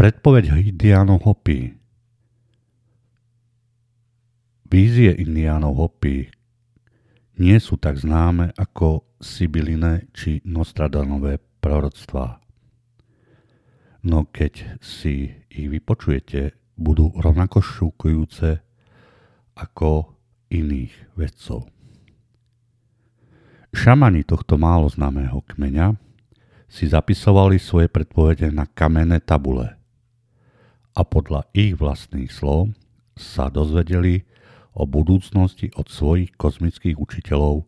[0.00, 1.76] Predpoveď Indiánov Hopi
[4.64, 6.24] Vízie Indiánov Hopi
[7.36, 12.40] nie sú tak známe ako Sibyline či Nostradanové proroctvá.
[14.08, 18.56] No keď si ich vypočujete, budú rovnako šúkujúce
[19.52, 20.16] ako
[20.48, 21.68] iných vedcov.
[23.76, 25.92] Šamani tohto málo známeho kmeňa
[26.72, 29.76] si zapisovali svoje predpovede na kamenné tabule
[31.00, 32.76] a podľa ich vlastných slov
[33.16, 34.28] sa dozvedeli
[34.76, 37.64] o budúcnosti od svojich kozmických učiteľov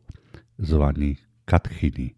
[0.61, 2.13] zvaných katchiny.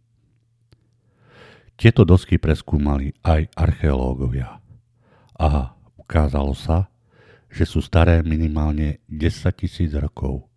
[1.79, 4.59] Tieto dosky preskúmali aj archeológovia
[5.39, 6.91] a ukázalo sa,
[7.47, 10.51] že sú staré minimálne 10 tisíc rokov.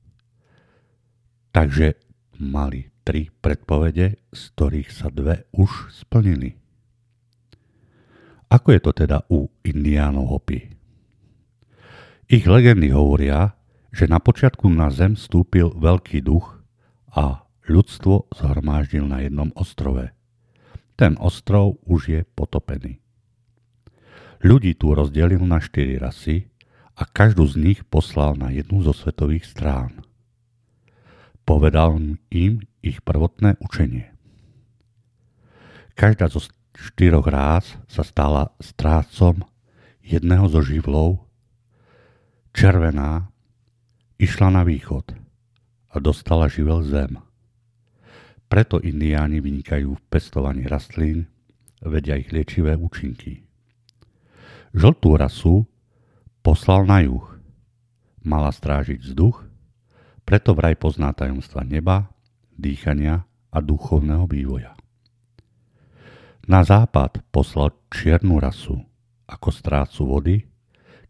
[1.53, 1.97] Takže
[2.41, 6.57] mali tri predpovede, z ktorých sa dve už splnili.
[8.47, 10.59] Ako je to teda u indiánov Hopi?
[12.27, 13.55] Ich legendy hovoria,
[13.91, 16.59] že na počiatku na zem vstúpil veľký duch
[17.11, 20.11] a ľudstvo zhromáždil na jednom ostrove.
[20.95, 22.99] Ten ostrov už je potopený.
[24.43, 26.47] Ľudí tu rozdelil na štyri rasy
[26.97, 30.01] a každú z nich poslal na jednu zo svetových strán.
[31.47, 31.99] Povedal
[32.31, 34.11] im ich prvotné učenie.
[35.97, 36.43] Každá zo
[36.77, 39.41] štyroch rás sa stala strácom
[40.05, 41.25] jedného zo živlov,
[42.53, 43.33] červená
[44.17, 45.13] Išla na východ
[45.93, 47.21] a dostala živel zem.
[48.49, 51.29] Preto indiáni vynikajú v pestovaní rastlín,
[51.85, 53.45] vedia ich liečivé účinky.
[54.73, 55.69] Žltú rasu
[56.41, 57.29] poslal na juh.
[58.25, 59.45] Mala strážiť vzduch,
[60.25, 62.09] preto vraj pozná tajomstva neba,
[62.57, 63.21] dýchania
[63.53, 64.73] a duchovného vývoja.
[66.47, 68.79] Na západ poslal čiernu rasu
[69.27, 70.37] ako strácu vody,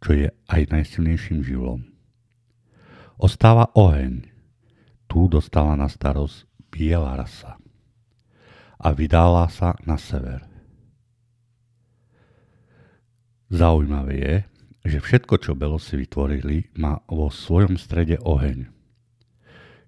[0.02, 1.86] čo je aj najsilnejším živlom.
[3.22, 4.34] Ostáva oheň.
[5.06, 7.56] Tu dostala na starosť biela rasa
[8.82, 10.42] a vydala sa na sever.
[13.54, 14.36] Zaujímavé je,
[14.90, 18.68] že všetko, čo Belosi vytvorili, má vo svojom strede oheň.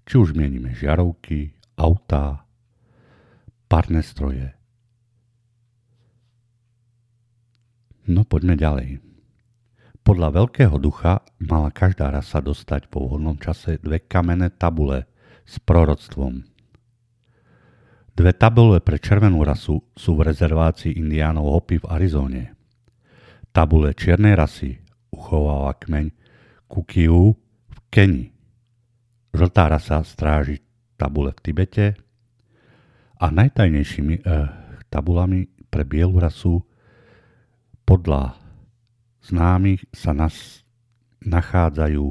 [0.08, 2.48] Či už mienime žiarovky, autá,
[3.68, 4.59] parné stroje.
[8.08, 8.88] No poďme ďalej.
[10.00, 15.04] Podľa veľkého ducha mala každá rasa dostať po vhodnom čase dve kamenné tabule
[15.44, 16.40] s proroctvom.
[18.16, 22.42] Dve tabule pre červenú rasu sú v rezervácii indiánov Hopi v Arizóne.
[23.52, 24.80] Tabule čiernej rasy
[25.12, 26.06] uchováva kmeň
[26.68, 27.36] Kukiu
[27.68, 28.24] v Keni.
[29.30, 30.64] Žltá rasa stráži
[30.96, 31.86] tabule v Tibete
[33.20, 34.24] a najtajnejšími eh,
[34.88, 36.64] tabulami pre bielu rasu
[37.90, 38.38] podľa
[39.26, 40.62] známych sa nás
[41.26, 42.06] nachádzajú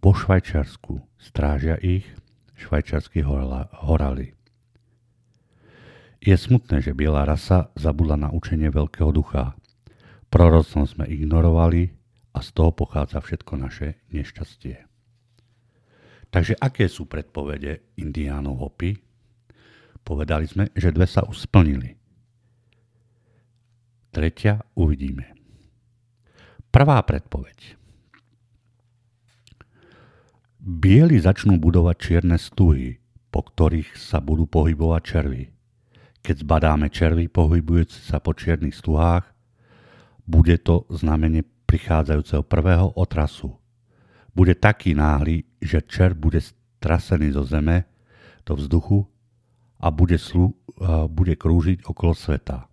[0.00, 1.04] po Švajčiarsku.
[1.20, 2.08] Strážia ich
[2.56, 4.32] švajčiarsky horali.
[6.24, 9.60] Je smutné, že biela rasa zabudla na učenie veľkého ducha.
[10.32, 11.92] Proroctvom sme ignorovali
[12.32, 14.88] a z toho pochádza všetko naše nešťastie.
[16.32, 18.96] Takže aké sú predpovede indiánov Hopi?
[20.00, 21.97] Povedali sme, že dve sa už.
[24.08, 25.36] Tretia uvidíme.
[26.68, 27.76] Prvá predpoveď.
[30.58, 33.00] Bieli začnú budovať čierne stuhy,
[33.32, 35.44] po ktorých sa budú pohybovať červy.
[36.20, 39.24] Keď zbadáme červy pohybujúce sa po čiernych stuhách,
[40.28, 43.56] bude to znamenie prichádzajúceho prvého otrasu.
[44.36, 47.88] Bude taký náhly, že čer bude strasený zo zeme
[48.44, 49.08] do vzduchu
[49.80, 50.52] a bude, slu,
[51.08, 52.68] bude krúžiť okolo sveta.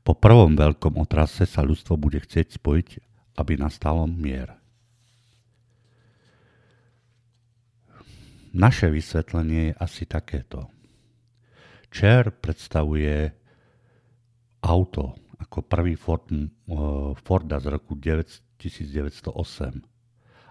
[0.00, 2.88] Po prvom veľkom otrase sa ľudstvo bude chcieť spojiť,
[3.36, 4.56] aby nastalo mier.
[8.50, 10.66] Naše vysvetlenie je asi takéto.
[11.92, 13.30] Čer predstavuje
[14.64, 16.26] auto ako prvý Ford,
[17.22, 19.30] Forda z roku 1908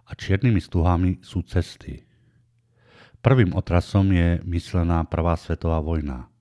[0.10, 2.02] a čiernymi stuhami sú cesty.
[3.20, 6.32] Prvým otrasom je myslená Prvá svetová vojna,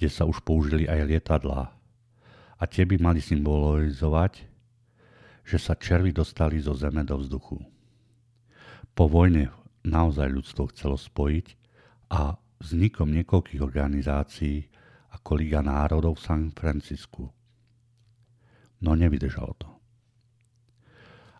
[0.00, 1.77] kde sa už použili aj lietadlá
[2.58, 4.32] a tie by mali symbolizovať,
[5.46, 7.56] že sa červy dostali zo zeme do vzduchu.
[8.92, 9.48] Po vojne
[9.86, 11.46] naozaj ľudstvo chcelo spojiť
[12.12, 14.66] a vznikom niekoľkých organizácií
[15.14, 17.30] ako Liga národov v San Francisku.
[18.82, 19.70] No nevydržalo to.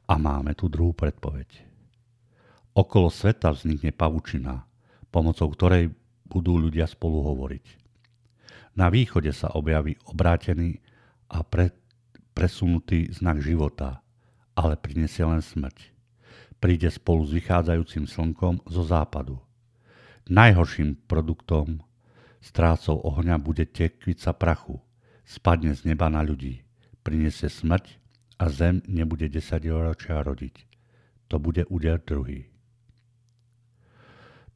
[0.09, 1.69] A máme tu druhú predpoveď.
[2.73, 4.65] Okolo sveta vznikne pavučina,
[5.13, 5.93] pomocou ktorej
[6.25, 7.65] budú ľudia spolu hovoriť.
[8.79, 10.79] Na východe sa objaví obrátený
[11.29, 11.73] a pre,
[12.33, 14.01] presunutý znak života,
[14.57, 15.93] ale prinesie len smrť.
[16.59, 19.39] Príde spolu s vychádzajúcim slnkom zo západu.
[20.27, 21.81] Najhorším produktom
[22.43, 24.83] strácov ohňa bude tekvica prachu.
[25.23, 26.65] Spadne z neba na ľudí.
[27.07, 28.01] Prinesie smrť
[28.41, 29.39] a zem nebude 10
[29.71, 30.67] ročia rodiť.
[31.29, 32.49] To bude úder druhý.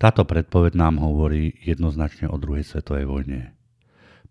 [0.01, 3.55] Táto predpoveď nám hovorí jednoznačne o druhej svetovej vojne.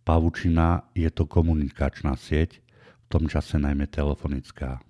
[0.01, 2.57] Pavučina je to komunikačná sieť,
[3.05, 4.81] v tom čase najmä telefonická.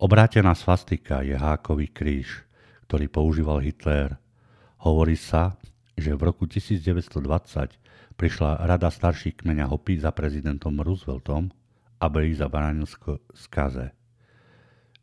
[0.00, 2.46] Obrátená svastika je hákový kríž,
[2.88, 4.16] ktorý používal Hitler.
[4.80, 5.60] Hovorí sa,
[5.98, 7.76] že v roku 1920
[8.16, 11.52] prišla rada starších kmeňa Hopy za prezidentom Rooseveltom,
[12.00, 12.88] aby ich zabránil
[13.36, 13.92] skaze.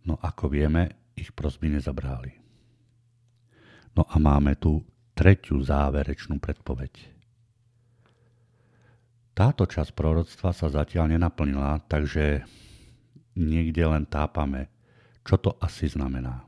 [0.07, 2.33] No ako vieme, ich prosby nezabráli.
[3.97, 4.85] No a máme tu
[5.17, 7.16] tretiu záverečnú predpoveď.
[9.37, 12.41] Táto časť proroctva sa zatiaľ nenaplnila, takže
[13.37, 14.73] niekde len tápame,
[15.21, 16.41] čo to asi znamená.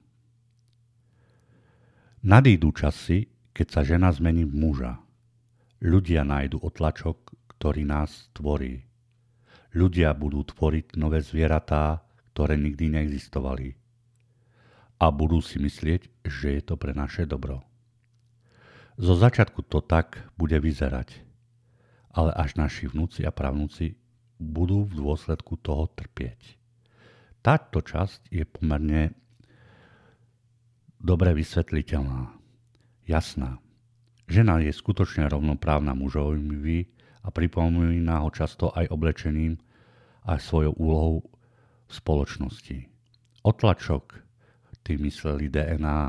[2.25, 4.97] Nadídu časy, keď sa žena zmení v muža.
[5.85, 8.81] Ľudia nájdu otlačok, ktorý nás tvorí.
[9.77, 12.01] Ľudia budú tvoriť nové zvieratá,
[12.33, 13.77] ktoré nikdy neexistovali
[14.99, 17.63] a budú si myslieť, že je to pre naše dobro.
[18.99, 21.28] Zo začiatku to tak bude vyzerať,
[22.19, 23.95] ale až naši vnúci a pravnúci
[24.35, 26.59] budú v dôsledku toho trpieť.
[27.39, 29.15] Táto časť je pomerne
[30.99, 32.35] dobre vysvetliteľná,
[33.07, 33.63] jasná.
[34.27, 36.91] Žena je skutočne rovnoprávna mužovi
[37.23, 39.55] a pripomína ho často aj oblečením
[40.27, 41.15] a svojou úlohou
[41.87, 42.77] v spoločnosti.
[43.47, 44.29] Otlačok
[44.89, 46.01] tým mysleli DNA.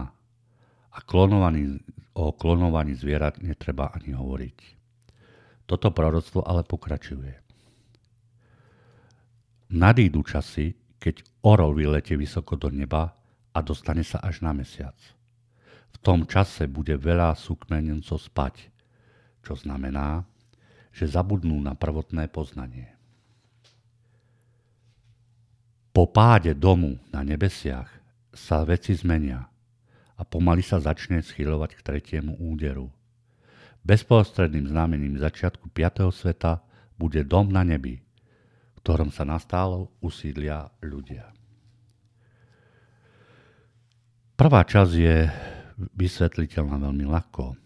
[0.90, 1.78] A klonovaný,
[2.16, 4.79] o klonovaní zvierat netreba ani hovoriť.
[5.70, 7.30] Toto proroctvo ale pokračuje.
[9.70, 13.14] Nadídu časy, keď orol vyletie vysoko do neba
[13.54, 14.98] a dostane sa až na mesiac.
[15.94, 18.66] V tom čase bude veľa súkmenencov spať,
[19.46, 20.26] čo znamená,
[20.90, 22.90] že zabudnú na prvotné poznanie.
[25.94, 27.86] Po páde domu na nebesiach
[28.34, 29.46] sa veci zmenia
[30.18, 32.90] a pomaly sa začne schylovať k tretiemu úderu.
[33.80, 36.12] Bezprostredným znamením začiatku 5.
[36.12, 36.60] sveta
[37.00, 41.32] bude dom na nebi, v ktorom sa nastálo usídlia ľudia.
[44.36, 45.16] Prvá časť je
[45.96, 47.56] vysvetliteľná veľmi ľahko.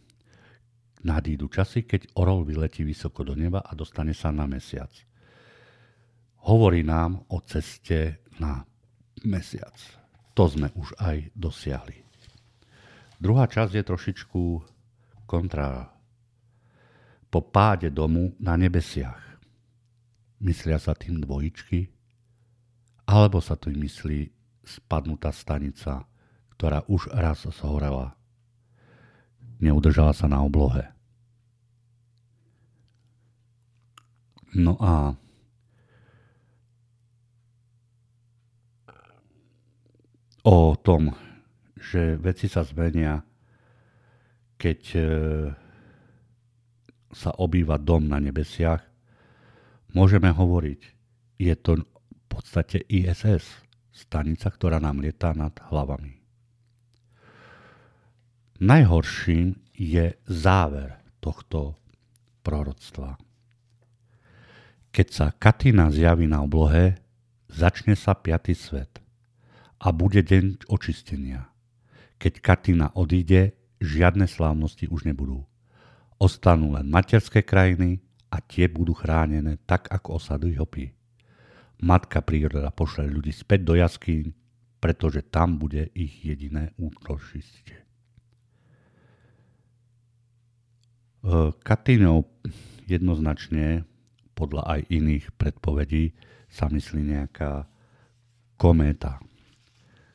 [1.05, 4.91] Nadídu časy, keď orol vyletí vysoko do neba a dostane sa na mesiac.
[6.49, 8.65] Hovorí nám o ceste na
[9.23, 9.75] mesiac
[10.35, 12.03] to sme už aj dosiahli.
[13.23, 14.43] Druhá časť je trošičku
[15.31, 15.94] kontra.
[17.35, 19.19] Po páde domu na nebesiach.
[20.39, 21.91] Myslia sa tým dvojičky,
[23.11, 24.31] alebo sa tým myslí
[24.63, 26.07] spadnutá stanica,
[26.55, 28.15] ktorá už raz zhorela.
[29.59, 30.95] Neudržala sa na oblohe.
[34.55, 35.19] No a
[40.47, 41.11] o tom,
[41.75, 43.27] že veci sa zmenia,
[44.55, 45.03] keď e,
[47.15, 48.83] sa obýva dom na nebesiach,
[49.95, 50.81] môžeme hovoriť,
[51.39, 56.19] je to v podstate ISS, stanica, ktorá nám lietá nad hlavami.
[58.59, 61.79] Najhorším je záver tohto
[62.43, 63.19] proroctva.
[64.95, 66.99] Keď sa Katina zjaví na oblohe,
[67.51, 69.03] začne sa piatý svet
[69.83, 71.51] a bude deň očistenia.
[72.23, 75.43] Keď Katina odíde, žiadne slávnosti už nebudú.
[76.25, 78.01] Ostanú len materské krajiny
[78.33, 80.89] a tie budú chránené tak, ako osady hopy.
[81.85, 84.33] Matka príroda pošle ľudí späť do jaskýň,
[84.81, 87.77] pretože tam bude ich jediné útočište.
[87.77, 87.83] E,
[91.61, 92.25] Katinou
[92.89, 93.85] jednoznačne
[94.33, 96.17] podľa aj iných predpovedí
[96.49, 97.69] sa myslí nejaká
[98.57, 99.21] kométa,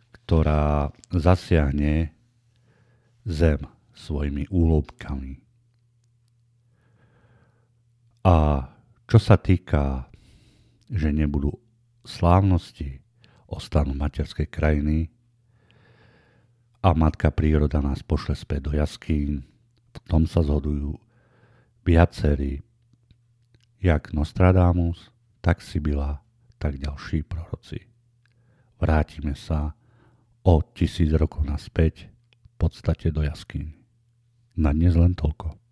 [0.09, 2.17] ktorá zasiahne
[3.29, 3.61] zem
[3.93, 5.48] svojimi úlobkami.
[8.29, 8.61] A
[9.09, 10.05] čo sa týka,
[10.85, 11.49] že nebudú
[12.05, 13.01] slávnosti,
[13.49, 15.09] ostanú materskej krajiny
[16.85, 19.41] a matka príroda nás pošle späť do jaskýň,
[19.89, 20.93] v tom sa zhodujú
[21.81, 22.61] viacerí,
[23.81, 25.09] jak Nostradamus,
[25.41, 26.21] tak Sibila,
[26.61, 27.81] tak ďalší proroci.
[28.77, 29.73] Vrátime sa
[30.45, 32.13] o tisíc rokov naspäť
[32.45, 33.73] v podstate do jaskyň.
[34.61, 35.68] Na dnes len toľko.